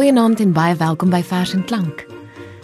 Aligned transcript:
Goeienaand 0.00 0.40
en 0.40 0.52
baie 0.56 0.72
welkom 0.80 1.10
by 1.12 1.18
Vers 1.28 1.50
en 1.52 1.60
Klank. 1.68 2.06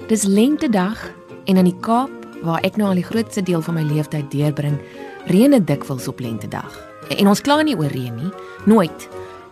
Dis 0.08 0.22
lentedag 0.24 1.02
en 1.44 1.58
in 1.60 1.66
die 1.68 1.74
Kaap, 1.84 2.12
waar 2.40 2.62
ek 2.64 2.78
nou 2.80 2.86
al 2.88 2.96
die 2.96 3.04
grootste 3.04 3.42
deel 3.44 3.60
van 3.60 3.76
my 3.76 3.82
lewenstyd 3.84 4.30
deurbring, 4.32 4.78
reën 5.28 5.52
dit 5.52 5.66
dikwels 5.68 6.06
op 6.08 6.22
lentedag. 6.24 6.78
En 7.12 7.28
ons 7.28 7.42
kla 7.44 7.58
nie 7.60 7.74
oor 7.76 7.92
reën 7.92 8.16
nie, 8.16 8.30
nooit. 8.64 9.04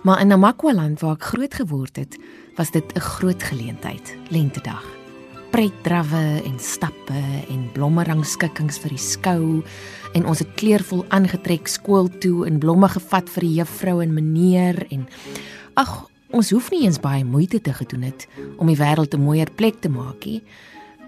Maar 0.08 0.22
in 0.24 0.32
Namakwaland 0.32 1.04
waar 1.04 1.18
ek 1.18 1.28
groot 1.34 1.58
geword 1.60 2.00
het, 2.00 2.16
was 2.56 2.72
dit 2.72 2.88
'n 2.96 3.04
groot 3.04 3.42
geleentheid, 3.42 4.16
lentedag. 4.32 4.86
Pretdrawwe 5.52 6.40
en 6.40 6.56
stappe 6.58 7.20
en 7.52 7.68
blommerangskikkings 7.76 8.78
vir 8.78 8.96
die 8.96 9.04
skou 9.12 9.62
en 10.14 10.26
ons 10.26 10.38
het 10.38 10.54
kleurvol 10.56 11.04
aangetrek 11.08 11.68
skool 11.68 12.08
toe 12.08 12.46
en 12.46 12.58
blomme 12.58 12.88
gevat 12.88 13.28
vir 13.28 13.40
die 13.40 13.54
juffrou 13.60 14.00
en 14.00 14.14
meneer 14.14 14.86
en 14.88 15.06
ag 15.74 16.08
Ons 16.34 16.50
hoef 16.50 16.72
nie 16.74 16.82
eens 16.82 16.98
baie 16.98 17.22
moeite 17.24 17.60
te 17.62 17.72
gedoen 17.72 18.08
het 18.08 18.26
om 18.58 18.66
die 18.66 18.78
wêreld 18.78 19.14
'n 19.14 19.22
mooier 19.22 19.50
plek 19.50 19.80
te 19.80 19.88
maak 19.88 20.24
nie. 20.24 20.42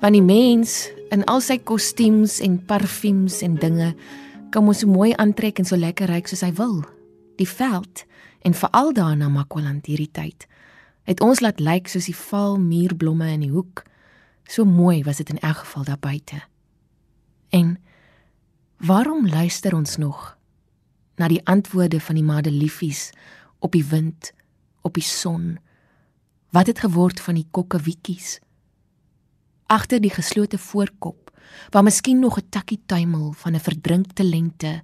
Want 0.01 0.13
die 0.13 0.23
mens 0.23 0.91
in 1.11 1.25
al 1.25 1.41
sy 1.41 1.59
kostuums 1.59 2.41
en 2.41 2.65
parfums 2.65 3.43
en 3.43 3.55
dinge 3.55 3.95
kan 4.51 4.67
ons 4.67 4.79
so 4.79 4.87
mooi 4.87 5.13
aantrek 5.13 5.59
en 5.59 5.65
so 5.65 5.77
lekker 5.77 6.07
ryk 6.07 6.29
soos 6.29 6.41
hy 6.41 6.53
wil. 6.53 6.85
Die 7.37 7.49
veld 7.49 8.05
en 8.43 8.55
veral 8.55 8.93
daarna 8.93 9.29
Makwaland 9.29 9.87
hierdie 9.87 10.11
tyd 10.13 10.47
het 11.07 11.21
ons 11.21 11.41
laat 11.41 11.61
lyk 11.61 11.89
soos 11.89 12.09
die 12.11 12.17
val 12.17 12.59
muurblomme 12.59 13.29
in 13.31 13.41
die 13.41 13.51
hoek. 13.51 13.85
So 14.51 14.65
mooi 14.65 15.03
was 15.07 15.17
dit 15.17 15.31
in 15.31 15.39
elk 15.39 15.57
geval 15.57 15.85
daar 15.85 15.99
buite. 15.99 16.43
En 17.49 17.79
waarom 18.77 19.29
luister 19.29 19.75
ons 19.75 19.97
nog 19.97 20.37
na 21.17 21.29
die 21.29 21.41
antwoorde 21.47 22.01
van 22.01 22.15
die 22.15 22.25
madeliefies 22.25 23.11
op 23.59 23.73
die 23.73 23.85
wind? 23.85 24.33
Op 24.87 24.95
die 24.95 25.05
son. 25.05 25.57
Wat 26.55 26.71
het 26.71 26.79
geword 26.87 27.21
van 27.21 27.35
die 27.35 27.47
kokkewietjies? 27.51 28.39
Agter 29.67 30.01
die 30.01 30.15
geslote 30.15 30.59
voorkop, 30.59 31.31
waar 31.75 31.83
miskien 31.83 32.23
nog 32.23 32.39
'n 32.39 32.49
takkie 32.49 32.81
tuimel 32.87 33.33
van 33.33 33.55
'n 33.55 33.67
verdrinkte 33.69 34.25
lente, 34.25 34.83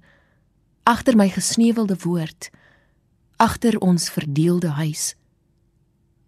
agter 0.83 1.15
my 1.15 1.29
gesneuwelde 1.29 1.97
woord, 2.03 2.49
agter 3.37 3.79
ons 3.79 4.09
verdeelde 4.09 4.69
huis, 4.69 5.15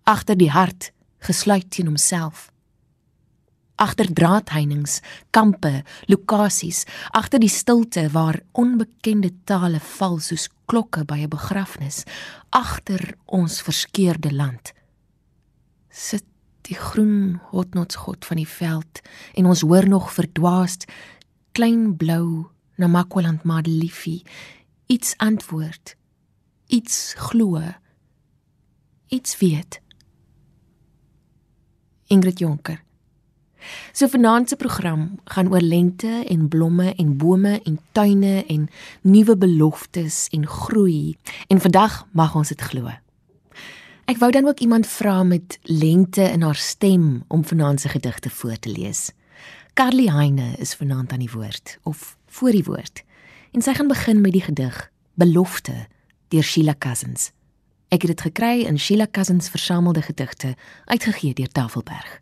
agter 0.04 0.38
die 0.38 0.50
hart 0.50 0.92
gesluit 1.20 1.70
teen 1.70 1.86
homself 1.86 2.52
agter 3.76 4.08
draadheinings, 4.14 5.02
kampe, 5.36 5.84
lokasies, 6.08 6.86
agter 7.12 7.40
die 7.40 7.52
stilte 7.52 8.08
waar 8.14 8.40
onbekende 8.52 9.32
tale 9.44 9.82
val 9.98 10.20
soos 10.20 10.48
klokke 10.66 11.06
by 11.06 11.20
'n 11.23 11.30
begrafnis, 11.30 12.04
agter 12.50 13.16
ons 13.26 13.62
verskeurde 13.62 14.32
land. 14.32 14.73
Sit 15.90 16.26
die 16.62 16.76
groen 16.76 17.40
hotnotsgod 17.52 18.26
van 18.26 18.38
die 18.38 18.48
veld 18.48 19.02
en 19.34 19.45
ons 19.45 19.62
hoor 19.62 19.88
nog 19.88 20.14
verdwaasd 20.14 20.86
klein 21.52 21.95
blou 21.98 22.50
na 22.78 22.88
Makwaland 22.88 23.44
Madeliefie 23.44 24.23
iets 24.88 25.14
antwoord, 25.17 25.95
iets 26.67 27.14
glo, 27.17 27.62
iets 29.08 29.38
weet. 29.38 29.82
Ingrid 32.08 32.39
Jonker 32.39 32.85
So 33.92 34.08
vanaand 34.08 34.49
se 34.49 34.55
program 34.55 35.20
gaan 35.23 35.52
oor 35.52 35.61
lente 35.61 36.23
en 36.27 36.48
blomme 36.48 36.93
en 36.95 37.17
bome 37.17 37.61
en 37.64 37.80
tuine 37.92 38.45
en 38.45 38.70
nuwe 39.02 39.37
beloftes 39.37 40.27
en 40.31 40.48
groei. 40.48 41.17
En 41.48 41.61
vandag 41.61 42.05
mag 42.11 42.36
ons 42.36 42.48
dit 42.48 42.61
glo. 42.61 42.92
Ek 44.05 44.20
wou 44.21 44.31
dan 44.31 44.48
ook 44.48 44.59
iemand 44.59 44.87
vra 44.87 45.23
met 45.23 45.59
lente 45.61 46.21
in 46.21 46.42
haar 46.42 46.55
stem 46.55 47.23
om 47.27 47.45
vanaand 47.45 47.81
se 47.81 47.89
gedigte 47.89 48.30
voor 48.30 48.59
te 48.59 48.70
lees. 48.70 49.11
Carly 49.73 50.05
Heine 50.08 50.54
is 50.58 50.75
vanaand 50.75 51.11
aan 51.11 51.20
die 51.20 51.31
woord 51.31 51.77
of 51.83 52.17
voor 52.27 52.52
die 52.52 52.64
woord. 52.64 53.04
En 53.52 53.61
sy 53.61 53.73
gaan 53.73 53.87
begin 53.87 54.21
met 54.21 54.31
die 54.31 54.42
gedig 54.42 54.92
Belofte 55.14 55.87
deur 56.27 56.43
Sheila 56.43 56.75
Cousins. 56.77 57.31
Ek 57.87 58.02
het 58.04 58.11
dit 58.15 58.21
gekry 58.21 58.65
in 58.67 58.80
Sheila 58.80 59.08
Cousins 59.11 59.49
versamelde 59.49 60.02
gedigte 60.02 60.55
uitgegee 60.86 61.33
deur 61.33 61.48
Tafelberg. 61.48 62.21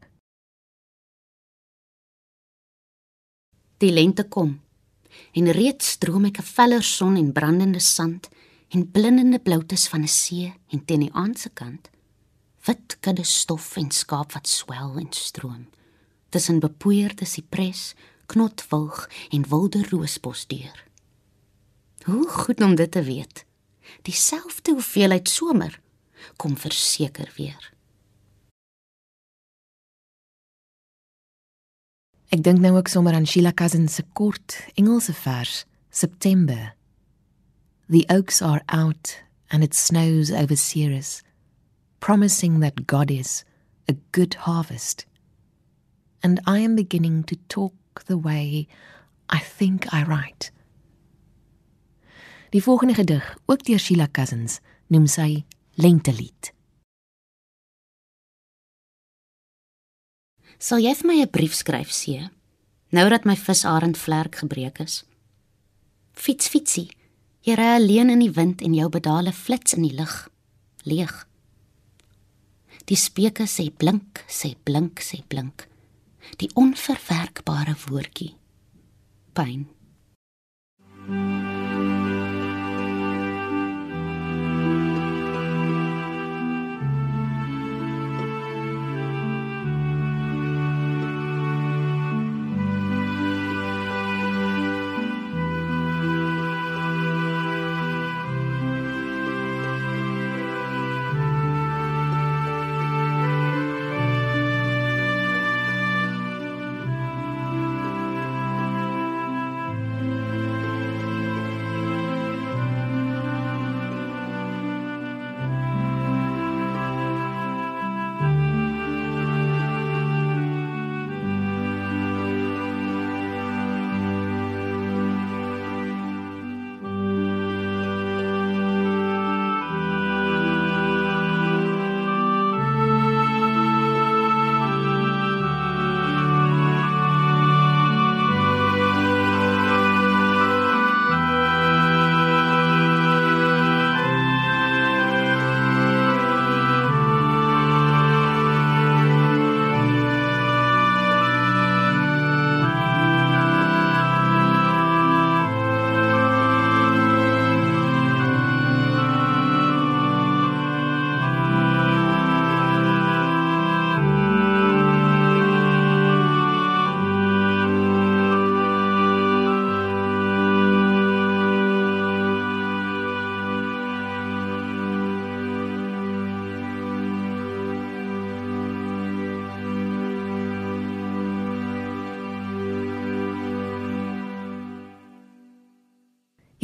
Die 3.78 3.91
lente 3.91 4.23
kom. 4.23 4.61
En 5.34 5.51
reeds 5.51 5.89
stroom 5.89 6.25
ek 6.25 6.39
'n 6.39 6.51
feller 6.56 6.84
son 6.84 7.16
en 7.16 7.31
brandende 7.31 7.79
sand 7.79 8.29
en 8.69 8.91
blindende 8.91 9.39
bloutes 9.39 9.88
van 9.88 10.01
'n 10.01 10.07
see 10.07 10.53
en 10.69 10.85
teen 10.85 11.00
die 11.00 11.13
aand 11.13 11.39
se 11.39 11.50
kant 11.50 11.89
wit 12.66 12.97
kudde 13.00 13.23
stof 13.23 13.75
en 13.75 13.91
skaap 13.91 14.31
wat 14.31 14.47
swel 14.47 14.97
en 14.97 15.12
stroom 15.12 15.67
tussen 16.33 16.59
bepoeierde 16.59 17.25
sipres, 17.25 17.94
knotwilg 18.25 19.09
en 19.29 19.44
wilde 19.50 19.83
roosbos 19.89 20.47
deur. 20.47 20.83
Hoe 22.03 22.28
goed 22.29 22.62
om 22.62 22.75
dit 22.75 22.91
te 22.91 23.03
weet. 23.03 23.45
Dieselfde 24.01 24.72
hoeveelheid 24.72 25.29
somer 25.29 25.79
kom 26.35 26.57
verseker 26.57 27.29
weer. 27.35 27.72
Ek 32.33 32.41
dink 32.41 32.63
nou 32.63 32.71
ook 32.79 32.88
sommer 32.89 33.13
aan 33.13 33.27
Sheila 33.29 33.51
Cousins 33.53 33.94
se 33.94 34.03
kort 34.17 34.55
Engelse 34.73 35.13
vers 35.13 35.66
September. 35.94 36.73
The 37.89 38.05
oaks 38.09 38.41
are 38.41 38.63
out 38.66 39.21
and 39.51 39.61
it 39.61 39.75
snows 39.75 40.31
over 40.31 40.55
Ceres, 40.55 41.21
promising 41.99 42.59
that 42.61 42.88
God 42.88 43.11
is 43.11 43.44
a 43.88 43.94
good 44.11 44.33
harvest. 44.33 45.05
And 46.23 46.41
I 46.47 46.57
am 46.57 46.75
beginning 46.75 47.23
to 47.25 47.35
talk 47.49 48.05
the 48.07 48.17
way 48.17 48.67
I 49.29 49.38
think 49.38 49.94
I 49.94 50.01
write. 50.01 50.50
Die 52.50 52.63
volgende 52.63 52.94
gedig, 52.94 53.38
ook 53.45 53.63
deur 53.63 53.79
Sheila 53.79 54.07
Cousins, 54.11 54.59
noem 54.88 55.05
sy 55.05 55.45
Lentelied. 55.77 56.52
Sal 60.59 60.79
jy 60.79 60.93
vir 60.95 61.07
my 61.07 61.21
'n 61.21 61.29
brief 61.29 61.53
skryf, 61.53 61.91
see? 61.91 62.29
Nou 62.91 63.09
dat 63.09 63.25
my 63.25 63.35
visarend 63.35 63.97
vlerk 63.97 64.35
gebreek 64.35 64.79
is. 64.79 65.03
Fiets, 66.13 66.47
fietsie. 66.47 66.89
Jy 67.43 67.55
ry 67.55 67.75
alleen 67.75 68.09
in 68.09 68.19
die 68.19 68.31
wind 68.31 68.61
en 68.61 68.73
jou 68.73 68.89
pedale 68.89 69.33
flits 69.33 69.73
in 69.73 69.81
die 69.81 69.95
lug. 69.95 70.29
Leeg. 70.83 71.27
Die 72.85 72.95
speke 72.95 73.43
sê 73.43 73.69
blink, 73.71 74.23
sê 74.27 74.55
blink, 74.63 74.99
sê 74.99 75.23
blink. 75.27 75.67
Die 76.37 76.49
onverwerkbare 76.55 77.75
woordjie. 77.87 78.35
Pyn. 79.33 79.67
Mm. 81.07 81.42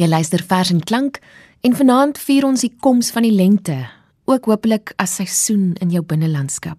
Jy 0.00 0.06
luister 0.08 0.40
vers 0.48 0.70
en 0.72 0.78
klank 0.80 1.18
en 1.60 1.74
vanaand 1.76 2.16
vier 2.16 2.46
ons 2.48 2.62
die 2.64 2.70
koms 2.80 3.10
van 3.12 3.26
die 3.26 3.34
lente, 3.36 3.74
ook 4.24 4.46
hopelik 4.48 4.94
as 4.96 5.18
seisoen 5.18 5.74
in 5.84 5.92
jou 5.92 6.00
binnelandskap. 6.00 6.78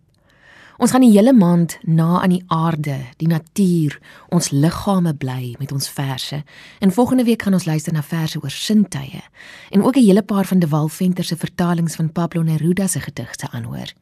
Ons 0.82 0.96
gaan 0.96 1.06
die 1.06 1.12
hele 1.14 1.36
maand 1.38 1.76
na 1.86 2.24
aan 2.24 2.34
die 2.34 2.42
aarde, 2.50 2.96
die 3.22 3.30
natuur, 3.30 4.00
ons 4.34 4.50
liggame 4.50 5.14
bly 5.14 5.54
met 5.62 5.70
ons 5.70 5.92
verse. 5.94 6.42
En 6.82 6.96
volgende 6.98 7.28
week 7.30 7.46
gaan 7.46 7.60
ons 7.60 7.70
luister 7.70 7.94
na 7.94 8.02
verse 8.02 8.42
oor 8.42 8.58
sintye 8.58 9.22
en 9.70 9.86
ook 9.86 10.02
'n 10.02 10.08
hele 10.08 10.24
paar 10.24 10.46
van 10.46 10.60
De 10.60 10.68
Wal 10.68 10.90
Venter 10.90 11.24
se 11.24 11.38
vertalings 11.38 11.96
van 11.96 12.12
Pablo 12.12 12.42
Neruda 12.42 12.88
se 12.88 13.00
gedigte 13.00 13.52
aanhoor. 13.52 13.94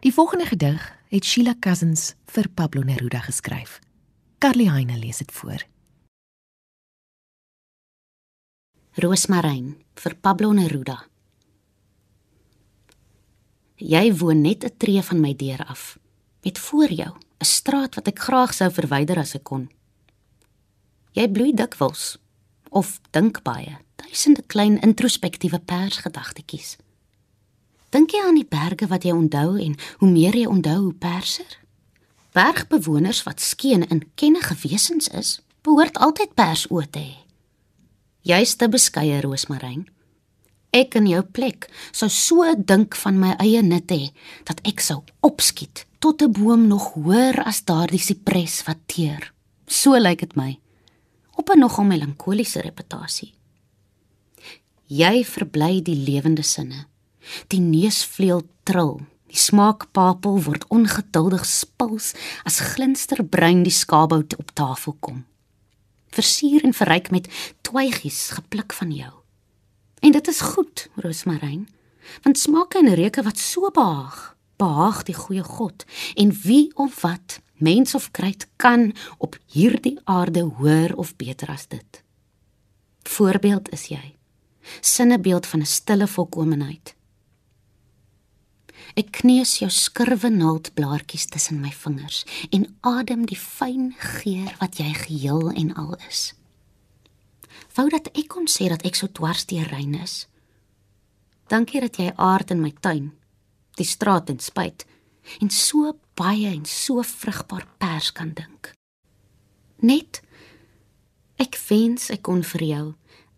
Die 0.00 0.14
volgende 0.14 0.46
gedig 0.46 0.92
het 1.08 1.24
Sheila 1.24 1.54
Cousins 1.60 2.14
vir 2.26 2.48
Pablo 2.54 2.82
Neruda 2.82 3.18
geskryf. 3.18 3.80
Carly 4.38 4.68
Heine 4.68 4.98
lees 4.98 5.16
dit 5.16 5.32
voor. 5.32 5.73
Roosmaryn 8.94 9.72
vir 9.98 10.14
Pablo 10.22 10.52
Neruda. 10.54 11.00
Jy 13.82 14.12
woon 14.20 14.40
net 14.46 14.62
'n 14.64 14.76
tree 14.78 15.02
van 15.02 15.20
my 15.20 15.34
deur 15.34 15.66
af 15.66 15.98
met 16.44 16.58
voor 16.58 16.92
jou 16.92 17.12
'n 17.40 17.44
straat 17.44 17.94
wat 17.94 18.06
ek 18.06 18.18
graag 18.18 18.54
sou 18.54 18.70
verwyder 18.70 19.18
as 19.18 19.34
ek 19.34 19.42
kon. 19.42 19.68
Jy 21.12 21.28
bloei 21.28 21.52
dikwels 21.54 22.18
of 22.70 23.00
dink 23.10 23.42
baie, 23.42 23.78
duisende 23.96 24.42
klein 24.46 24.80
introspektiewe 24.80 25.58
persgedagtetjies. 25.58 26.76
Dink 27.90 28.10
jy 28.10 28.22
aan 28.22 28.34
die 28.34 28.48
berge 28.48 28.86
wat 28.86 29.02
jy 29.02 29.10
onthou 29.10 29.58
en 29.58 29.76
hoe 29.98 30.10
meer 30.10 30.36
jy 30.36 30.46
onthou 30.46 30.82
hoe 30.82 30.94
perser? 30.94 31.58
Bergbewoners 32.32 33.22
wat 33.22 33.40
skeen 33.40 33.88
in 33.88 34.10
kennige 34.14 34.54
wesens 34.68 35.08
is, 35.08 35.40
behoort 35.62 35.98
altyd 35.98 36.34
pers 36.34 36.66
oë 36.70 36.90
te 36.90 36.98
hê. 36.98 37.23
Jy's 38.24 38.54
te 38.56 38.70
beskeie, 38.72 39.18
Roosmaryn. 39.20 39.82
Ek 40.72 40.94
in 40.96 41.04
jou 41.10 41.20
plek 41.36 41.66
sou 41.92 42.08
so 42.08 42.46
dink 42.56 42.96
van 42.96 43.18
my 43.20 43.34
eie 43.42 43.60
nut 43.62 43.92
hê 43.92 44.14
dat 44.48 44.62
ek 44.64 44.80
sou 44.80 45.02
opskiet 45.28 45.84
tot 46.00 46.22
'n 46.22 46.32
boom 46.32 46.64
nog 46.66 46.96
hoër 46.96 47.44
as 47.44 47.60
daardie 47.68 48.00
sipres 48.00 48.64
wat 48.66 48.80
teer. 48.88 49.32
So 49.68 49.92
lyk 49.98 50.20
dit 50.20 50.36
my. 50.36 50.58
Op 51.36 51.50
'n 51.50 51.58
nogal 51.58 51.84
melankoliese 51.84 52.60
reputasie. 52.62 53.34
Jy 54.88 55.24
verbly 55.24 55.82
die 55.82 55.96
lewende 55.96 56.42
sinne. 56.42 56.86
Die 57.48 57.60
neusvleuel 57.60 58.42
trill. 58.64 59.00
Die 59.28 59.36
smaakpapel 59.36 60.42
word 60.44 60.64
ongeduldig 60.68 61.44
spils 61.44 62.14
as 62.44 62.60
glinsterbruin 62.60 63.62
die 63.62 63.72
skaapbout 63.72 64.36
op 64.38 64.54
tafel 64.54 64.96
kom. 65.00 65.24
Versier 66.14 66.64
en 66.64 66.74
verryk 66.74 67.10
met 67.10 67.30
twygies 67.66 68.30
gepluk 68.38 68.72
van 68.72 68.92
jou. 68.94 69.12
En 70.04 70.12
dit 70.12 70.28
is 70.28 70.40
goed, 70.40 70.88
Roosmaryn, 71.00 71.68
want 72.22 72.38
smake 72.38 72.78
en 72.78 72.94
reuke 72.94 73.22
wat 73.22 73.38
so 73.38 73.70
behaag 73.70 74.34
behaag 74.56 75.02
die 75.08 75.16
goeie 75.16 75.44
God 75.44 75.84
en 76.14 76.32
wie 76.44 76.70
of 76.78 77.00
wat 77.02 77.40
mens 77.54 77.94
of 77.94 78.10
kruid 78.10 78.46
kan 78.56 78.92
op 79.18 79.38
hierdie 79.52 79.98
aarde 80.04 80.42
hoor 80.58 80.94
of 80.96 81.16
beter 81.16 81.50
as 81.50 81.66
dit. 81.68 82.02
Voorbeeld 83.02 83.70
is 83.72 83.88
jy. 83.92 84.14
Sinnebeeld 84.80 85.46
van 85.46 85.60
'n 85.60 85.66
stille 85.66 86.06
volkomenheid. 86.06 86.94
Ek 88.94 89.10
kneus 89.18 89.56
jou 89.58 89.66
skurwe 89.74 90.28
naaldblaartjies 90.30 91.26
tussen 91.34 91.58
my 91.58 91.72
vingers 91.74 92.22
en 92.54 92.68
adem 92.86 93.24
die 93.26 93.38
fyn 93.38 93.88
geur 93.98 94.52
wat 94.60 94.78
jy 94.78 94.92
geheel 94.94 95.48
en 95.50 95.72
al 95.74 95.96
is. 96.06 96.28
Wou 97.74 97.88
dat 97.90 98.06
ek 98.14 98.28
kon 98.30 98.46
sê 98.50 98.68
dat 98.70 98.84
ek 98.86 98.94
so 98.94 99.10
dwars 99.10 99.48
deur 99.50 99.66
rein 99.72 99.96
is. 99.98 100.28
Dankie 101.50 101.82
dat 101.82 101.98
jy 101.98 102.12
aard 102.14 102.54
in 102.54 102.62
my 102.62 102.70
tuin 102.86 103.10
die 103.74 103.86
straat 103.88 104.30
en 104.30 104.38
spyt 104.38 104.86
en 105.42 105.50
so 105.50 105.96
baie 106.14 106.52
en 106.52 106.62
so 106.68 107.02
vrugbaar 107.02 107.66
pers 107.82 108.12
kan 108.14 108.30
dink. 108.38 108.70
Net 109.82 110.22
ek 111.42 111.58
wens 111.66 112.12
ek 112.14 112.22
kon 112.30 112.46
vir 112.46 112.62
jou 112.62 112.86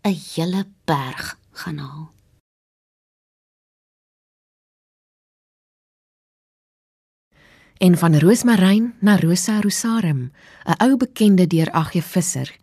'n 0.05 0.13
hele 0.13 0.67
berg 0.85 1.33
gaan 1.51 1.81
haal. 1.81 2.16
En 7.77 7.97
van 7.97 8.19
Roosmaryn 8.19 8.93
na 8.99 9.15
Rosa 9.15 9.59
Rosarum, 9.61 10.31
'n 10.65 10.83
ou 10.83 10.97
bekende 10.97 11.47
deur 11.47 11.71
Agje 11.71 12.01
Visser. 12.01 12.57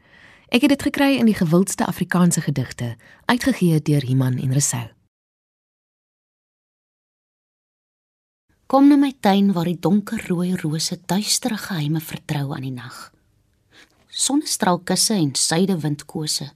Ek 0.49 0.61
het 0.61 0.71
dit 0.71 0.83
gekry 0.83 1.17
in 1.17 1.25
die 1.25 1.35
gewildste 1.35 1.87
Afrikaanse 1.87 2.41
gedigte, 2.41 2.97
uitgegee 3.25 3.83
deur 3.83 4.05
Iman 4.05 4.39
en 4.39 4.53
Resou. 4.53 4.91
Kom 8.67 8.89
na 8.89 8.97
my 8.97 9.13
tuin 9.21 9.53
waar 9.53 9.65
die 9.65 9.79
donkerrooi 9.81 10.57
rose 10.57 11.01
duistere 11.07 11.57
geheime 11.57 12.01
vertrou 12.01 12.55
aan 12.55 12.63
die 12.63 12.73
nag. 12.73 13.13
Sonnestraalkusse 14.09 15.15
en 15.15 15.35
suidewindkose, 15.35 16.53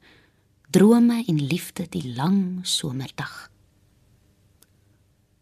drome 0.70 1.24
en 1.26 1.46
liefde 1.46 1.86
die 1.88 2.14
lang 2.14 2.58
somerdag. 2.62 3.50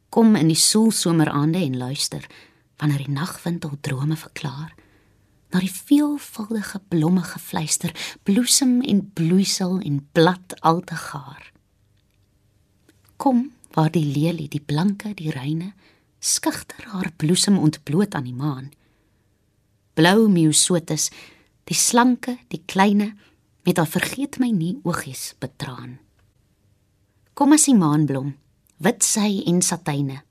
Kom 0.09 0.37
in 0.37 0.47
die 0.47 0.57
soelsomeraande 0.57 1.59
en 1.59 1.77
luister 1.77 2.27
wanneer 2.77 3.05
die 3.05 3.15
nagwind 3.15 3.65
al 3.65 3.79
drome 3.81 4.17
verklaar. 4.17 4.75
Na 5.51 5.61
die 5.63 5.73
veelvuldige 5.73 6.81
blomme 6.89 7.23
gefluister, 7.23 7.93
bloesem 8.23 8.81
en 8.83 9.05
bloeisel 9.13 9.79
en 9.81 10.01
blad 10.13 10.57
al 10.61 10.81
te 10.81 10.95
gaar. 10.95 11.53
Kom 13.17 13.53
waar 13.77 13.91
die 13.93 14.05
lelie, 14.05 14.49
die 14.49 14.61
blanke, 14.61 15.15
die 15.15 15.31
reine 15.31 15.73
skugter 16.27 16.89
haar 16.91 17.13
bloesem 17.17 17.59
ontbloot 17.59 18.15
aan 18.15 18.27
die 18.27 18.35
maan. 18.35 18.71
Blou 19.95 20.29
miosotis, 20.29 21.11
die 21.69 21.77
slanke, 21.77 22.39
die 22.53 22.63
kleine, 22.67 23.13
met 23.67 23.79
haar 23.81 23.91
vergeet 23.91 24.39
my 24.43 24.51
nie 24.55 24.77
oogies 24.87 25.35
betraan. 25.43 25.99
Kom 27.37 27.53
as 27.53 27.67
die 27.69 27.77
maanblom, 27.77 28.35
wit 28.83 29.05
sy 29.05 29.43
en 29.49 29.63
satyne, 29.65 30.23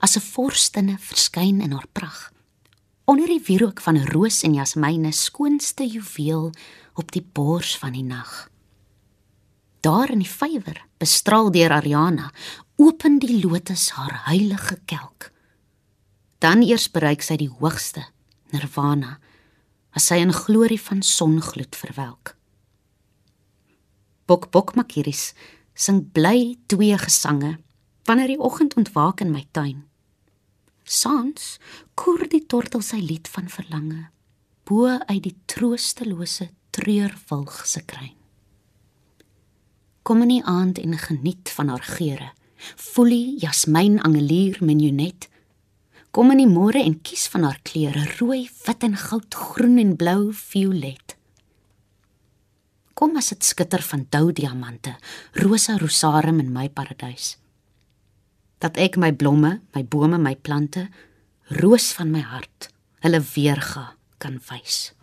as 0.00 0.16
'n 0.16 0.20
vorstinne 0.20 0.96
verskyn 0.98 1.60
in 1.60 1.72
haar 1.72 1.88
pragt. 1.92 2.32
Onder 3.04 3.26
die 3.26 3.42
wierook 3.46 3.80
van 3.80 4.06
roos 4.06 4.42
en 4.42 4.54
jasmyne 4.54 5.12
skoonste 5.12 5.86
juweel 5.86 6.52
op 6.94 7.12
die 7.12 7.26
bors 7.32 7.78
van 7.78 7.92
die 7.92 8.04
nag. 8.04 8.48
Daar 9.80 10.10
in 10.10 10.18
die 10.18 10.30
vywer, 10.30 10.86
bestraal 10.96 11.50
deur 11.50 11.70
Ariana, 11.70 12.30
open 12.76 13.18
die 13.18 13.46
lotus 13.46 13.90
haar 13.90 14.22
heilige 14.24 14.78
kelk. 14.84 15.30
Dan 16.38 16.62
eers 16.62 16.90
bereik 16.90 17.22
sy 17.22 17.36
die 17.36 17.50
hoogste, 17.50 18.06
nirvana, 18.50 19.18
as 19.92 20.08
sy 20.08 20.18
in 20.22 20.32
glorie 20.32 20.80
van 20.80 21.02
songloed 21.02 21.76
verwelk. 21.76 22.34
Bok 24.24 24.48
bok 24.50 24.72
makiris 24.74 25.34
sing 25.76 26.00
bly 26.16 26.56
twee 26.66 26.96
gesange 26.98 27.58
wanneer 28.04 28.34
die 28.34 28.40
oggend 28.40 28.76
ontwaak 28.80 29.20
in 29.24 29.32
my 29.32 29.44
tuin. 29.50 29.84
Sans 30.84 31.58
koer 31.94 32.28
die 32.28 32.44
tortel 32.46 32.84
sy 32.84 33.00
lied 33.00 33.28
van 33.28 33.48
verlange 33.48 34.08
bo 34.64 34.88
uit 34.88 35.22
die 35.26 35.36
troostelose 35.44 36.48
treurwilg 36.72 37.58
se 37.68 37.82
kruin. 37.84 38.16
Kom 40.04 40.22
in 40.24 40.32
die 40.32 40.44
aand 40.44 40.80
en 40.80 40.96
geniet 41.00 41.52
van 41.52 41.68
haar 41.72 41.84
geure 41.84 42.32
folie, 42.76 43.36
jasmyn, 43.40 43.98
angelier, 44.02 44.58
menunet. 44.60 45.28
Kom 46.14 46.30
in 46.30 46.44
die 46.44 46.50
môre 46.50 46.82
en 46.82 47.00
kies 47.02 47.26
van 47.32 47.46
haar 47.48 47.58
kleure: 47.66 48.06
rooi, 48.18 48.44
wit 48.66 48.86
en 48.86 48.96
goud, 48.96 49.34
groen 49.34 49.78
en 49.82 49.94
blou, 49.98 50.32
violet. 50.32 51.16
Kom 52.94 53.16
as 53.18 53.32
dit 53.32 53.42
skitter 53.44 53.82
van 53.82 54.06
dou 54.10 54.28
diamante, 54.32 54.94
rosa 55.42 55.76
rosarum 55.80 56.38
in 56.40 56.52
my 56.54 56.68
paradys. 56.70 57.34
Dat 58.64 58.78
ek 58.80 58.94
my 58.96 59.10
blomme, 59.12 59.58
my 59.76 59.82
bome, 59.84 60.16
my 60.16 60.32
plante, 60.40 60.86
roos 61.60 61.90
van 61.92 62.08
my 62.14 62.22
hart, 62.24 62.70
hulle 63.04 63.20
weerga 63.34 63.90
kan 64.24 64.38
wys. 64.48 64.94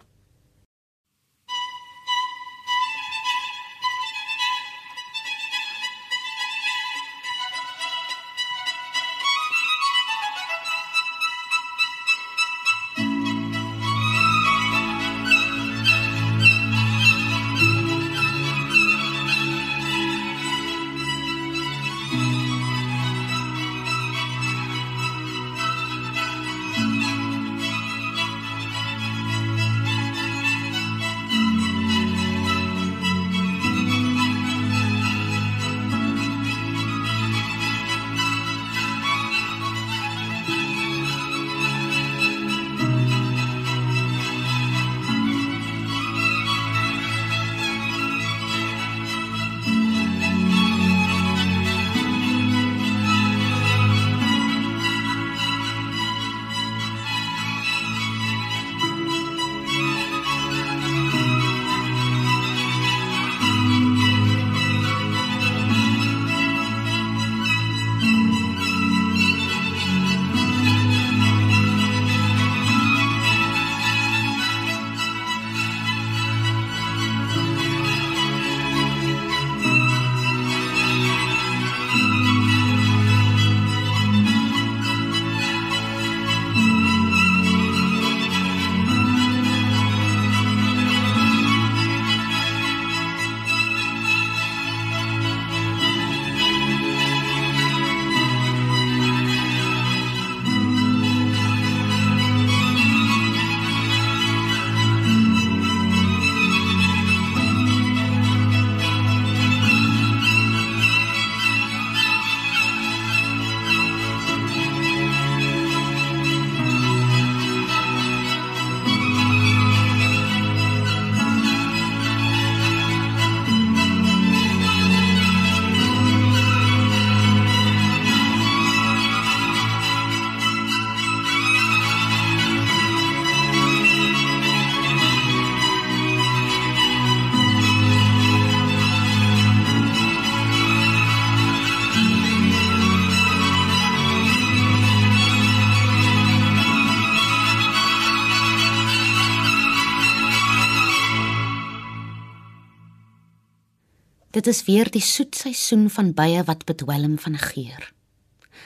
Dit 154.32 154.48
is 154.48 154.64
weer 154.64 154.88
die 154.88 155.04
soet 155.04 155.36
seisoen 155.36 155.90
van 155.92 156.14
bye 156.16 156.40
wat 156.48 156.64
bedwelm 156.64 157.18
van 157.20 157.36
geur. 157.38 157.90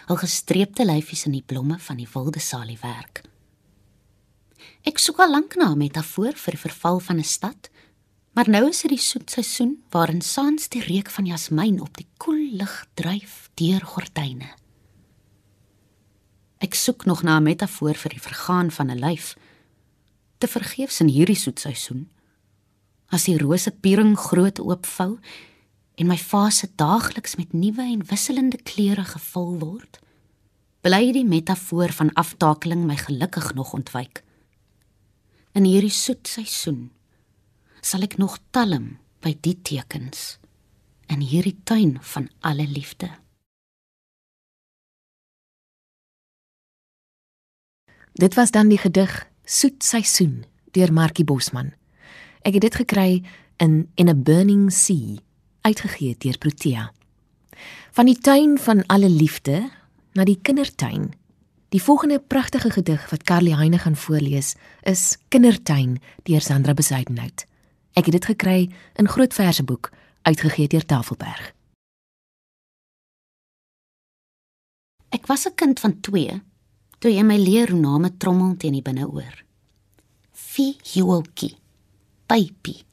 Al 0.05 0.19
gestreepte 0.21 0.85
lyfies 0.85 1.25
in 1.25 1.33
die 1.33 1.45
blomme 1.45 1.79
van 1.81 1.97
die 1.97 2.09
wilde 2.13 2.39
saliewerk. 2.39 3.23
Ek 4.85 5.01
soek 5.01 5.23
al 5.25 5.31
lank 5.33 5.55
na 5.57 5.71
'n 5.71 5.77
metafoor 5.77 6.37
vir 6.37 6.53
die 6.53 6.61
verval 6.67 6.99
van 6.99 7.17
'n 7.17 7.23
stad, 7.23 7.69
maar 8.33 8.49
nou 8.49 8.69
is 8.69 8.81
dit 8.81 8.91
die 8.91 8.99
soet 9.01 9.31
seisoen 9.31 9.81
waarin 9.89 10.21
saans 10.21 10.69
die 10.69 10.81
reuk 10.81 11.09
van 11.09 11.25
jasmiin 11.25 11.81
op 11.81 11.97
die 11.97 12.07
koel 12.17 12.49
lug 12.51 12.85
dryf 12.93 13.49
deur 13.55 13.81
gordyne. 13.81 14.53
Ek 16.59 16.73
soek 16.73 17.05
nog 17.05 17.23
na 17.23 17.37
'n 17.37 17.43
metafoor 17.43 17.95
vir 17.95 18.11
die 18.11 18.21
vergaan 18.21 18.71
van 18.71 18.91
'n 18.91 18.99
lyf. 18.99 19.35
Te 20.37 20.47
vergeefs 20.47 20.99
in 20.99 21.07
hierdie 21.07 21.39
soet 21.39 21.59
seisoen. 21.59 22.09
As 23.09 23.23
die 23.23 23.37
rose 23.37 23.71
piering 23.71 24.17
groot 24.17 24.59
oopvou 24.59 25.19
en 25.95 26.07
my 26.07 26.17
fase 26.17 26.67
daagliks 26.75 27.35
met 27.39 27.53
nuwe 27.53 27.83
en 27.83 28.03
wisselende 28.09 28.57
kleure 28.67 29.05
gevul 29.07 29.55
word, 29.59 29.99
bly 30.83 31.11
die 31.15 31.25
metafoor 31.25 31.93
van 31.95 32.13
aftakeling 32.13 32.83
my 32.85 32.97
gelukkig 32.99 33.53
nog 33.55 33.73
ontwyk. 33.73 34.23
In 35.55 35.63
hierdie 35.63 35.93
soet 35.93 36.27
seisoen 36.27 36.89
sal 37.85 38.03
ek 38.03 38.17
nog 38.17 38.39
talm 38.51 38.95
by 39.21 39.35
die 39.45 39.55
tekens 39.61 40.35
in 41.07 41.21
hierdie 41.21 41.57
tuin 41.63 41.99
van 42.01 42.27
alle 42.41 42.65
liefde. 42.67 43.11
Dit 48.15 48.33
was 48.33 48.51
dan 48.51 48.71
die 48.71 48.79
gedig 48.79 49.11
Soet 49.45 49.83
Seisoen 49.83 50.45
deur 50.71 50.93
Markie 50.93 51.25
Bosman. 51.25 51.73
Ek 52.41 52.55
het 52.57 52.63
dit 52.63 52.77
gekry 52.79 53.09
in 53.61 53.85
In 53.95 54.09
a 54.09 54.15
Burning 54.15 54.71
Sea 54.73 55.19
uitgegee 55.65 56.15
deur 56.17 56.37
Protea. 56.37 56.91
Van 57.91 58.05
die 58.05 58.17
tuin 58.19 58.57
van 58.59 58.83
alle 58.85 59.09
liefde 59.09 59.63
na 60.13 60.23
die 60.23 60.37
kindertuin. 60.41 61.13
Die 61.73 61.81
volgende 61.81 62.19
pragtige 62.19 62.69
gedig 62.69 63.09
wat 63.09 63.23
Carly 63.23 63.55
Heine 63.57 63.79
gaan 63.81 63.95
voorlees 63.95 64.53
is 64.83 65.17
Kindertuin 65.27 65.97
deur 66.23 66.41
Sandra 66.41 66.73
Besuidenhout. 66.73 67.45
Ek 67.95 68.05
het 68.05 68.15
dit 68.19 68.27
gekry 68.31 68.59
in 68.99 69.09
Groot 69.09 69.33
Verseboek 69.33 69.91
uitgegee 70.21 70.67
deur 70.67 70.85
Tafelberg. 70.85 71.53
Ek 75.09 75.25
was 75.27 75.47
'n 75.47 75.55
kind 75.55 75.79
van 75.79 75.99
2 75.99 76.41
toe 76.99 77.11
jy 77.11 77.23
my 77.23 77.37
leer 77.37 77.71
hoe 77.71 77.79
name 77.79 78.17
trommel 78.17 78.57
teen 78.57 78.73
die 78.73 78.81
binneoor. 78.81 79.43
Fi 80.31 80.77
Joeltjie. 80.81 81.57
Pypie. 82.25 82.83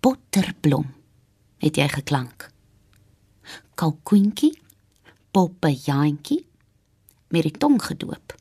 Botterblom 0.00 0.97
het 1.62 1.78
jy 1.78 1.88
geklank. 1.92 2.48
Kalkoentjie, 3.78 4.54
poppejaantjie 5.30 6.42
met 7.28 7.46
die 7.46 7.54
tong 7.60 7.78
gedoop. 7.82 8.34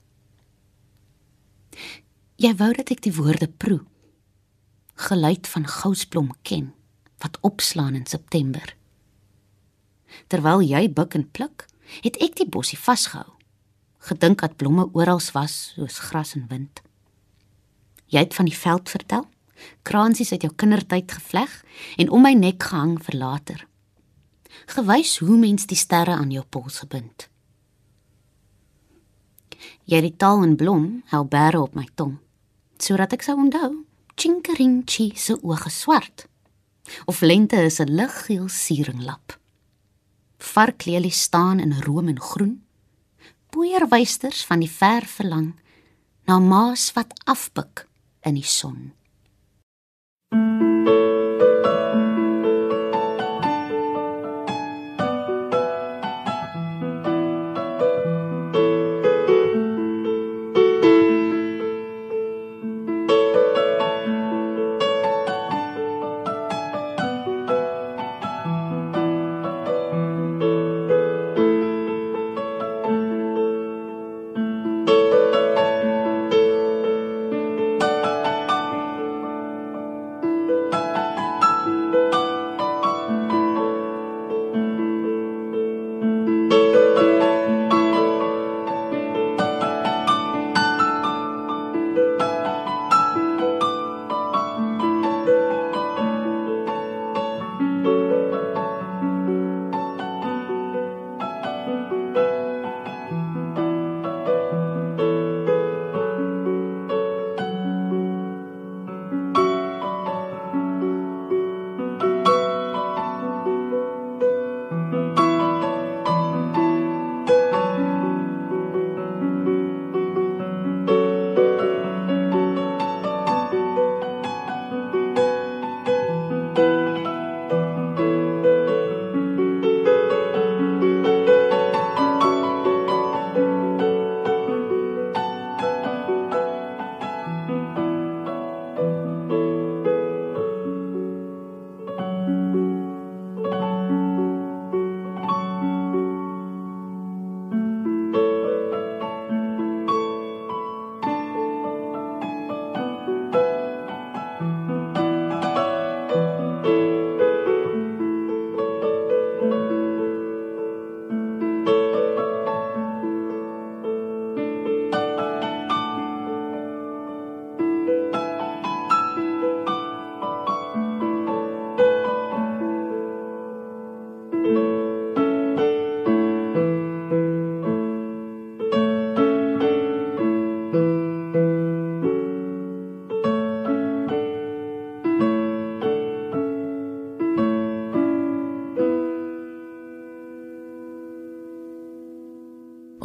Jy 2.38 2.53
wou 2.57 2.71
dat 2.77 2.91
ek 2.93 3.03
die 3.05 3.13
woorde 3.13 3.47
proe. 3.50 3.81
Geluid 5.07 5.47
van 5.50 5.67
gousblom 5.69 6.33
ken 6.47 6.71
wat 7.21 7.38
opslaan 7.41 7.95
in 7.97 8.05
September. 8.05 8.75
Terwyl 10.29 10.62
jy 10.62 10.86
buk 10.93 11.15
en 11.17 11.25
pluk, 11.31 11.65
het 12.05 12.17
ek 12.21 12.38
die 12.38 12.50
bossie 12.50 12.77
vasgehou. 12.77 13.33
Gedink 14.07 14.41
dat 14.43 14.57
blomme 14.62 14.88
oral 14.93 15.21
was 15.33 15.74
soos 15.74 15.97
gras 16.00 16.36
en 16.38 16.45
wind. 16.51 16.81
Jy 18.07 18.24
het 18.24 18.38
van 18.38 18.47
die 18.47 18.55
veld 18.57 18.89
vertel 18.89 19.25
kransies 19.82 20.32
uit 20.32 20.42
jou 20.42 20.54
kindertyd 20.54 21.12
gevleg 21.12 21.64
en 21.98 22.10
om 22.10 22.22
my 22.22 22.34
nek 22.34 22.64
gehang 22.64 22.98
vir 23.04 23.18
later. 23.18 23.68
Gewys 24.68 25.18
hoe 25.18 25.38
mens 25.38 25.66
die 25.66 25.78
sterre 25.78 26.12
aan 26.12 26.32
jou 26.32 26.44
pols 26.50 26.80
gebind. 26.80 27.30
Jy 29.86 30.02
het 30.04 30.18
taal 30.20 30.44
en 30.44 30.56
blom 30.56 31.04
hou 31.12 31.24
bære 31.26 31.62
op 31.62 31.76
my 31.76 31.88
tong 31.96 32.18
sodat 32.78 33.14
ek 33.16 33.24
sou 33.26 33.34
onthou 33.42 33.72
Chinkeringchi 34.18 35.12
se 35.18 35.34
oë 35.42 35.70
swart 35.74 36.28
of 37.06 37.22
lente 37.22 37.58
is 37.70 37.80
'n 37.80 37.96
liggeel 38.00 38.48
sieringlap. 38.50 39.40
Varklelie 40.38 41.12
staan 41.12 41.60
in 41.60 41.82
room 41.82 42.08
en 42.08 42.22
groen. 42.22 42.64
Poeierwysters 43.50 44.46
van 44.46 44.60
die 44.60 44.70
ver 44.70 45.06
verlang 45.06 45.56
na 46.26 46.40
maas 46.40 46.94
wat 46.94 47.14
afbuk 47.26 47.88
in 48.22 48.34
die 48.34 48.44
son. 48.44 48.97
thank 50.31 50.88
you 50.88 51.16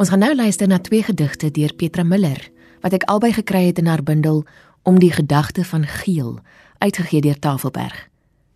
Ons 0.03 0.11
gaan 0.11 0.19
nou 0.19 0.33
luister 0.35 0.67
na 0.67 0.81
twee 0.83 0.99
gedigte 0.99 1.47
deur 1.55 1.71
Petra 1.79 2.03
Miller 2.03 2.41
wat 2.83 2.91
ek 2.91 3.05
albei 3.07 3.29
gekry 3.31 3.69
het 3.69 3.77
in 3.79 3.87
haar 3.87 4.01
bundel 4.03 4.41
Om 4.83 4.97
die 4.99 5.13
gedagte 5.15 5.63
van 5.63 5.85
geel 5.87 6.41
uitgegee 6.83 7.21
deur 7.23 7.37
Tafelberg. 7.39 8.09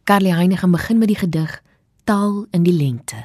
Carly 0.03 0.33
Heine 0.35 0.57
gaan 0.57 0.73
begin 0.75 0.97
met 0.99 1.07
die 1.07 1.15
gedig 1.15 1.53
taal 2.03 2.43
in 2.51 2.65
die 2.65 2.73
lengte. 2.75 3.21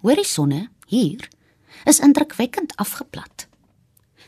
Horisonne 0.00 0.70
hier 0.86 1.28
is 1.84 2.00
indrukwekkend 2.00 2.72
afgeplat. 2.76 3.44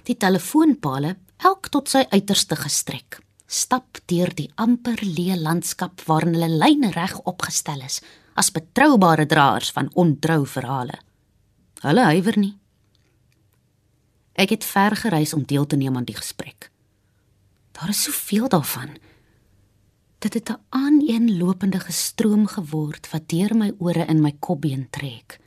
Die 0.04 0.16
telefoonpale, 0.16 1.16
elk 1.40 1.70
tot 1.72 1.88
sy 1.88 2.04
uiterste 2.12 2.60
gestrek, 2.60 3.16
stap 3.46 4.04
deur 4.12 4.28
die 4.36 4.50
amper 4.60 5.00
leë 5.00 5.40
landskap 5.40 6.04
waarin 6.04 6.36
hulle 6.36 6.52
lyne 6.52 6.92
reg 6.92 7.16
opgestel 7.24 7.80
is 7.88 8.02
as 8.34 8.52
betroubare 8.52 9.26
draers 9.26 9.70
van 9.70 9.90
ontrou 9.94 10.46
verhale. 10.46 10.98
Hulle 11.80 12.04
huiwer 12.10 12.38
nie. 12.38 12.54
Ek 14.34 14.50
het 14.50 14.64
ver 14.66 14.96
gereis 14.98 15.34
om 15.34 15.46
deel 15.46 15.66
te 15.66 15.76
neem 15.76 15.96
aan 15.96 16.06
die 16.08 16.16
gesprek. 16.16 16.70
Daar 17.78 17.88
is 17.88 18.02
soveel 18.02 18.48
daarvan. 18.48 18.96
Dit 20.18 20.34
het 20.34 20.50
'n 20.50 20.60
aaneenlopende 20.68 21.80
gestroom 21.80 22.46
geword 22.46 23.10
wat 23.10 23.28
deur 23.28 23.56
my 23.56 23.72
ore 23.78 24.04
in 24.06 24.20
my 24.20 24.36
kopbeen 24.38 24.90
trek. 24.90 25.40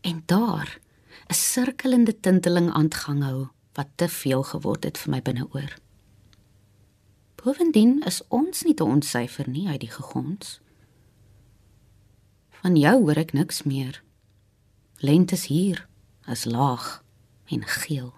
En 0.00 0.22
daar 0.26 0.80
'n 1.28 1.34
sirkelende 1.34 2.20
tinteling 2.20 2.72
aangang 2.72 3.22
hou 3.22 3.48
wat 3.72 3.88
te 3.94 4.08
veel 4.08 4.42
geword 4.42 4.84
het 4.84 4.98
vir 4.98 5.10
my 5.10 5.22
binneoor. 5.22 5.74
Bovendien 7.34 8.02
is 8.04 8.22
ons 8.28 8.62
nie 8.62 8.74
te 8.74 8.84
ontsyfer 8.84 9.48
nie 9.48 9.68
uit 9.68 9.80
die 9.80 9.90
gegons. 9.90 10.60
Van 12.62 12.76
jou 12.76 12.94
hoor 13.04 13.18
ek 13.20 13.34
niks 13.38 13.62
meer. 13.62 14.00
Lent 14.98 15.32
is 15.32 15.46
hier, 15.46 15.84
as 16.26 16.44
laag 16.44 17.04
en 17.54 17.62
geel. 17.62 18.10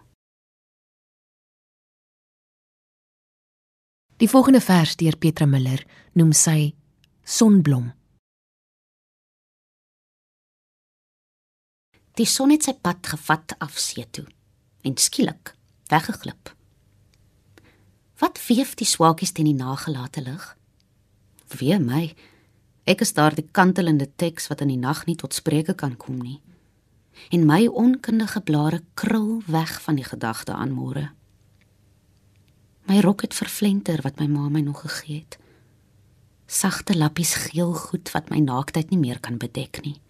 Die 4.20 4.29
volgende 4.29 4.61
vers 4.61 4.96
deur 5.00 5.16
Petra 5.16 5.46
Miller 5.46 5.85
noem 6.16 6.33
sy 6.37 6.72
Sonblom. 7.24 7.90
Die 12.16 12.26
son 12.29 12.53
het 12.53 12.66
sy 12.66 12.74
pad 12.76 13.12
gevat 13.12 13.55
af 13.61 13.79
see 13.81 14.05
toe 14.12 14.26
en 14.85 14.96
skielik 14.96 15.55
weggeglip. 15.92 16.53
Wat 18.20 18.40
weef 18.48 18.74
die 18.76 18.88
swaakies 18.88 19.33
teen 19.37 19.48
die 19.48 19.57
nagelate 19.57 20.24
lig? 20.24 20.44
Wee 21.61 21.79
my, 21.81 22.11
ek 22.90 23.05
is 23.05 23.12
daar 23.14 23.35
die 23.37 23.46
kantelende 23.46 24.09
teks 24.18 24.48
wat 24.50 24.64
in 24.64 24.72
die 24.72 24.81
nag 24.81 25.05
nie 25.07 25.16
tot 25.18 25.37
spreuke 25.37 25.76
kan 25.79 25.94
kom 25.96 26.18
nie. 26.18 26.40
En 27.31 27.46
my 27.46 27.66
onkundige 27.66 28.40
blare 28.42 28.83
krul 28.98 29.42
weg 29.46 29.76
van 29.85 29.98
die 30.00 30.07
gedagte 30.07 30.57
aan 30.57 30.74
môre. 30.74 31.11
My 32.88 32.98
rok 33.05 33.22
het 33.22 33.37
vervlenter 33.37 34.03
wat 34.03 34.18
my 34.18 34.26
ma 34.26 34.48
my 34.48 34.62
nog 34.66 34.83
gegee 34.83 35.22
het. 35.22 35.38
Sagte 36.50 36.96
lappies 36.98 37.35
geel 37.46 37.74
goed 37.79 38.11
wat 38.11 38.31
my 38.31 38.40
naaktheid 38.42 38.90
nie 38.90 38.98
meer 38.98 39.20
kan 39.20 39.38
bedek 39.38 39.85
nie. 39.85 40.00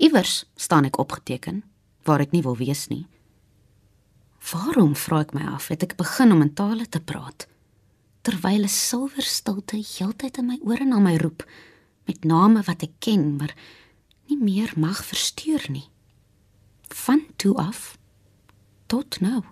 Iewers 0.00 0.44
staan 0.56 0.88
ek 0.88 0.98
opgeteken 0.98 1.62
waar 2.08 2.24
ek 2.24 2.32
nie 2.32 2.42
wil 2.42 2.56
wees 2.56 2.88
nie. 2.88 3.04
Waarom 4.52 4.94
vra 4.96 5.20
ek 5.24 5.34
my 5.36 5.44
af 5.52 5.68
het 5.68 5.84
ek 5.84 5.98
begin 6.00 6.32
om 6.32 6.40
in 6.44 6.54
tale 6.56 6.88
te 6.88 7.00
praat 7.00 7.48
terwyl 8.24 8.64
'n 8.64 8.72
silwer 8.72 9.26
stilte 9.28 9.76
heeltyd 9.76 10.38
in 10.40 10.46
my 10.48 10.58
ore 10.64 10.84
na 10.84 10.98
my 10.98 11.16
roep 11.20 11.44
met 12.08 12.24
name 12.24 12.62
wat 12.64 12.82
ek 12.82 12.94
ken 12.98 13.36
maar 13.36 13.54
nie 14.28 14.38
meer 14.40 14.72
mag 14.76 15.04
versteur 15.04 15.64
nie. 15.68 15.88
Van 16.88 17.20
toe 17.36 17.54
af 17.56 17.98
tot 18.86 19.20
nou. 19.20 19.42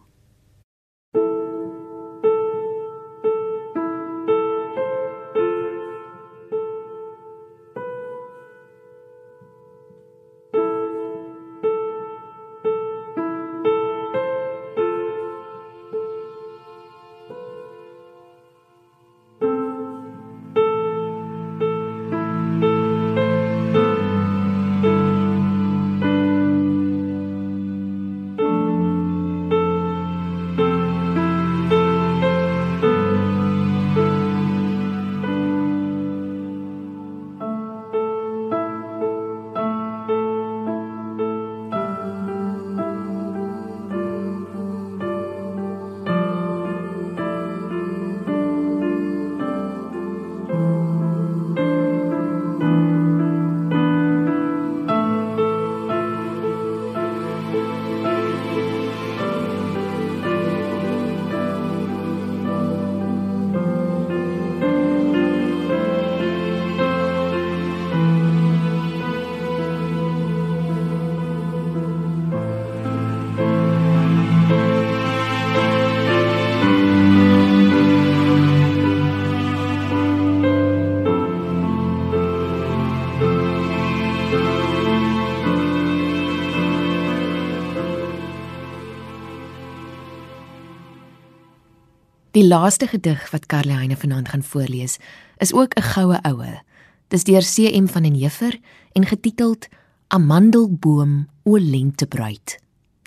Die 92.32 92.46
laaste 92.46 92.86
gedig 92.88 93.30
wat 93.30 93.46
Karlheine 93.46 93.96
vanaand 93.96 94.28
gaan 94.28 94.42
voorlees, 94.42 94.96
is 95.36 95.52
ook 95.52 95.74
'n 95.74 95.82
goue 95.82 96.22
oue. 96.22 96.62
Dis 97.08 97.24
deur 97.24 97.42
CM 97.42 97.86
van 97.86 98.02
den 98.02 98.14
Heever 98.14 98.60
en 98.92 99.06
getiteld 99.06 99.68
Amandelboom 100.06 101.28
o 101.42 101.58
lentebruid. 101.58 102.58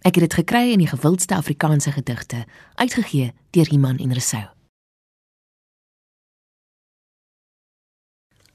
Ek 0.01 0.15
het 0.15 0.23
dit 0.29 0.33
gekry 0.33 0.71
in 0.71 0.77
die 0.77 0.87
gewildste 0.87 1.35
Afrikaanse 1.35 1.91
gedigte, 1.91 2.45
uitgegee 2.75 3.33
deur 3.49 3.71
Iman 3.71 3.97
en 3.97 4.13
Resou. 4.13 4.45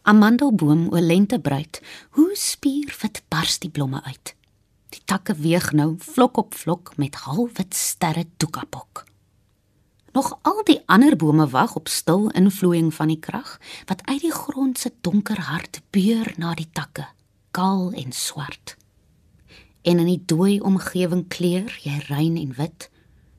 Amandelboom 0.02 0.88
o 0.92 1.00
lentebruid, 1.00 1.82
hoe 2.10 2.30
spierwit 2.32 3.22
bars 3.28 3.58
die 3.58 3.70
blomme 3.70 4.02
uit. 4.02 4.34
Die 4.88 5.02
takke 5.04 5.34
weeg 5.34 5.72
nou 5.72 5.94
vlok 5.98 6.36
op 6.36 6.54
vlok 6.54 6.96
met 6.96 7.14
halwit 7.14 7.74
sterre 7.74 8.26
toekapok. 8.36 9.09
Nog 10.12 10.38
al 10.42 10.64
die 10.66 10.80
ander 10.90 11.14
bome 11.16 11.46
wag 11.48 11.76
op 11.78 11.88
stil 11.88 12.30
invloeiing 12.34 12.94
van 12.94 13.12
die 13.12 13.18
krag 13.18 13.58
wat 13.86 14.02
uit 14.04 14.20
die 14.20 14.34
grond 14.34 14.78
se 14.78 14.90
donker 15.00 15.38
hart 15.38 15.80
beur 15.94 16.32
na 16.36 16.54
die 16.58 16.68
takke, 16.72 17.06
kaal 17.50 17.92
en 17.92 18.12
swart. 18.12 18.74
En 19.82 20.02
in 20.02 20.10
die 20.10 20.22
dooi 20.26 20.58
omgewing 20.60 21.28
kleur 21.30 21.70
jy 21.84 21.94
rein 22.08 22.36
en 22.36 22.52
wit, 22.58 22.90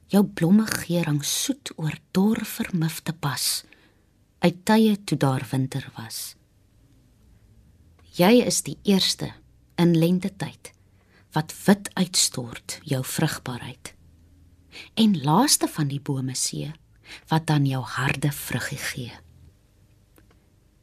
jou 0.07 0.23
blomme 0.23 0.65
geur 0.65 1.05
hang 1.11 1.21
soet 1.27 1.73
oor 1.75 1.97
dor 2.15 2.39
vermifte 2.47 3.13
pas, 3.13 3.63
uit 4.39 4.65
tye 4.65 4.95
toe 5.03 5.17
daar 5.19 5.43
winter 5.51 5.85
was. 5.99 6.35
Jy 8.15 8.41
is 8.47 8.63
die 8.63 8.77
eerste 8.83 9.33
in 9.75 9.97
lente 9.97 10.31
tyd 10.31 10.71
wat 11.31 11.53
wit 11.65 11.87
uitstort 11.95 12.79
jou 12.83 12.99
vrugbaarheid 13.07 13.93
en 14.93 15.17
laaste 15.23 15.67
van 15.67 15.87
die 15.91 15.99
bome 15.99 16.35
see 16.35 16.71
wat 17.27 17.47
dan 17.47 17.65
jou 17.67 17.81
harde 17.83 18.31
vruggie 18.31 18.79
gee. 18.79 19.11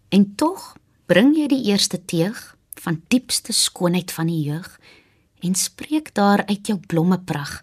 En 0.09 0.35
tog 0.37 0.75
bring 1.09 1.35
jy 1.37 1.49
die 1.49 1.65
eerste 1.71 2.01
teeg 2.05 2.37
van 2.81 3.01
diepste 3.09 3.53
skoonheid 3.53 4.13
van 4.13 4.29
die 4.29 4.43
jeug 4.45 4.69
en 5.45 5.55
spreek 5.55 6.15
daar 6.15 6.45
uit 6.47 6.69
jou 6.69 6.79
blommeprag 6.79 7.63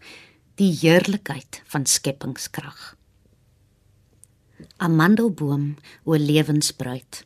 die 0.59 0.71
heerlikheid 0.79 1.61
van 1.71 1.85
skepingskrag. 1.85 2.95
Amandelboom 4.77 5.75
o 6.03 6.15
lewensbruid. 6.15 7.25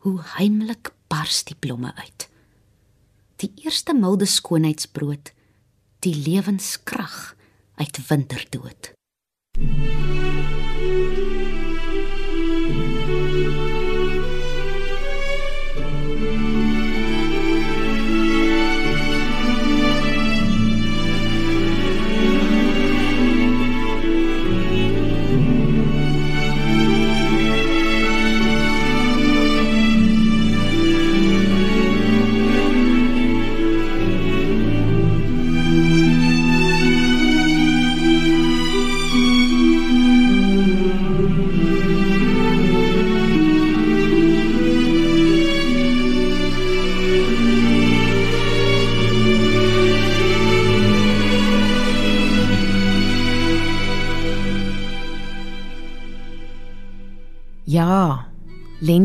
Hoe 0.00 0.18
heimlik 0.36 0.92
bars 1.12 1.44
die 1.44 1.56
blomme 1.56 1.92
uit. 1.94 2.28
Die 3.40 3.52
eerste 3.64 3.94
milde 3.96 4.26
skoonheidsbrood, 4.28 5.32
die 6.04 6.14
lewenskrag 6.16 7.34
uit 7.80 8.06
winterdood. 8.08 8.92
Thank 9.56 10.34
you. 10.34 10.39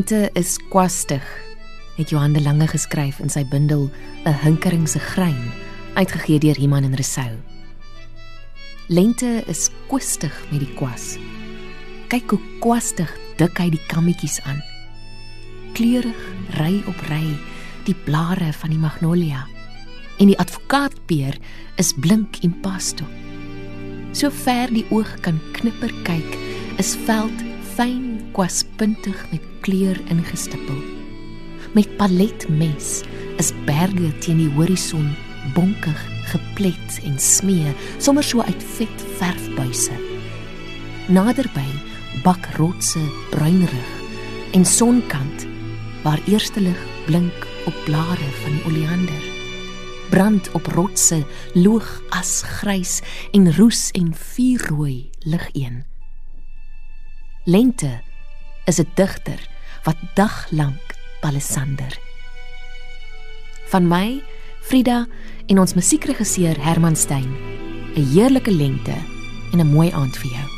Lente 0.06 0.30
is 0.34 0.60
kwastig, 0.70 1.24
het 1.98 2.10
Johan 2.10 2.34
de 2.34 2.41
Lange 2.41 2.68
geskryf 2.68 3.18
in 3.20 3.30
sy 3.30 3.41
bundel 3.41 3.89
'n 4.26 4.38
hinkering 4.44 4.88
se 4.88 5.00
grein, 5.00 5.50
uitgegee 5.96 6.39
deur 6.39 6.58
Iman 6.58 6.84
en 6.84 6.94
Resou. 6.96 7.34
Lente 8.88 9.44
is 9.48 9.70
kwistig 9.88 10.46
met 10.52 10.60
die 10.60 10.74
kwas. 10.76 11.18
Kyk 12.08 12.30
hoe 12.30 12.39
kwastig 12.60 13.10
dik 13.38 13.58
hy 13.58 13.70
die 13.70 13.82
kammetjies 13.88 14.41
aan. 14.41 14.62
Kleurig 15.74 16.22
ry 16.62 16.84
op 16.86 17.02
ry 17.10 17.26
die 17.86 17.98
blare 18.06 18.54
van 18.54 18.70
die 18.70 18.80
magnolia 18.80 19.48
en 20.20 20.28
die 20.28 20.38
advokaatpeer 20.38 21.38
is 21.78 21.94
blink 21.94 22.38
impasto. 22.41 23.06
So 24.12 24.30
ver 24.30 24.70
die 24.70 24.86
oog 24.91 25.20
kan 25.22 25.41
knipper 25.52 25.94
kyk, 26.04 26.38
is 26.78 26.96
veld 26.96 27.41
fyn 27.76 28.14
kwaspuntig 28.34 29.26
met 29.32 29.44
kleur 29.62 30.00
ingestippel. 30.10 30.78
Met 31.74 31.98
paletmes 31.98 33.04
is 33.38 33.52
berge 33.66 34.12
teen 34.24 34.42
die 34.44 34.52
horison 34.56 35.10
bonkig 35.54 36.02
geplet 36.32 37.00
en 37.06 37.20
smee, 37.20 37.76
sommer 37.98 38.24
so 38.24 38.42
uit 38.42 38.64
vet 38.78 39.06
verfbuise. 39.20 39.94
Naderby 41.08 41.68
bak 42.24 42.50
rotse 42.58 43.04
bruinrig 43.36 43.94
en 44.58 44.66
sonkant 44.66 45.48
waar 46.04 46.22
eerste 46.26 46.62
lig 46.62 46.82
blink 47.06 47.48
op 47.66 47.78
blare 47.86 48.30
van 48.42 48.58
die 48.58 48.66
oleander 48.72 49.34
brand 50.10 50.52
op 50.52 50.66
rotse 50.66 51.26
loog 51.54 52.02
as 52.10 52.42
grys 52.60 53.02
en 53.32 53.50
roes 53.58 53.90
en 53.92 54.14
vuurrooi 54.14 55.10
lig 55.20 55.50
een 55.54 55.84
lente 57.44 58.02
is 58.65 58.80
'n 58.80 58.89
digter 58.95 59.39
wat 59.84 59.97
daglank 60.13 60.82
palisander. 61.21 61.97
Van 63.67 63.88
my 63.88 64.21
Frida 64.62 65.08
en 65.45 65.60
ons 65.60 65.73
musiekregisseur 65.73 66.56
Herman 66.60 66.95
Stein 66.95 67.30
'n 67.95 68.12
heerlike 68.13 68.51
lente 68.51 68.97
en 69.51 69.60
'n 69.60 69.71
mooi 69.71 69.91
aand 69.91 70.17
vir 70.17 70.32
jou 70.32 70.55